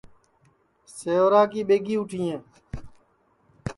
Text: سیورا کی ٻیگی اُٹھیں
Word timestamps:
سیورا 0.97 1.43
کی 1.51 1.61
ٻیگی 1.67 1.95
اُٹھیں 1.99 2.35